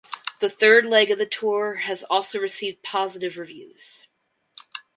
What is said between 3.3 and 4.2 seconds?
reviews.